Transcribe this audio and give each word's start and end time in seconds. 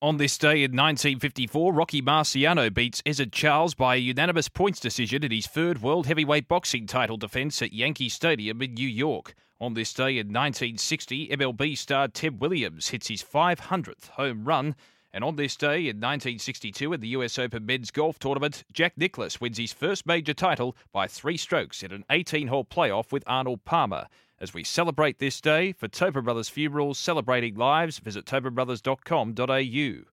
On 0.00 0.16
this 0.16 0.38
day 0.38 0.62
in 0.62 0.76
1954, 0.76 1.72
Rocky 1.72 2.00
Marciano 2.00 2.72
beats 2.72 3.02
Ezzard 3.02 3.32
Charles 3.32 3.74
by 3.74 3.96
a 3.96 3.98
unanimous 3.98 4.48
points 4.48 4.78
decision 4.78 5.24
in 5.24 5.32
his 5.32 5.48
third 5.48 5.82
World 5.82 6.06
Heavyweight 6.06 6.46
Boxing 6.46 6.86
title 6.86 7.16
defence 7.16 7.60
at 7.62 7.72
Yankee 7.72 8.08
Stadium 8.08 8.62
in 8.62 8.74
New 8.74 8.86
York. 8.86 9.34
On 9.60 9.74
this 9.74 9.92
day 9.92 10.18
in 10.18 10.28
1960, 10.28 11.30
MLB 11.30 11.76
star 11.76 12.06
Ted 12.06 12.40
Williams 12.40 12.90
hits 12.90 13.08
his 13.08 13.24
500th 13.24 14.10
home 14.10 14.44
run. 14.44 14.76
And 15.12 15.24
on 15.24 15.36
this 15.36 15.56
day 15.56 15.88
in 15.88 15.96
1962, 15.96 16.92
at 16.92 17.00
the 17.00 17.08
US 17.08 17.38
Open 17.38 17.64
men's 17.64 17.90
golf 17.90 18.18
tournament, 18.18 18.64
Jack 18.72 18.92
Nicklaus 18.96 19.40
wins 19.40 19.58
his 19.58 19.72
first 19.72 20.06
major 20.06 20.34
title 20.34 20.76
by 20.92 21.06
three 21.06 21.36
strokes 21.36 21.82
in 21.82 21.92
an 21.92 22.04
18 22.10 22.48
hole 22.48 22.64
playoff 22.64 23.10
with 23.10 23.24
Arnold 23.26 23.64
Palmer. 23.64 24.06
As 24.40 24.54
we 24.54 24.62
celebrate 24.62 25.18
this 25.18 25.40
day, 25.40 25.72
for 25.72 25.88
Tobin 25.88 26.24
Brothers 26.24 26.48
Funerals 26.48 26.98
Celebrating 26.98 27.56
Lives, 27.56 27.98
visit 27.98 28.24
tobinbrothers.com.au. 28.24 30.04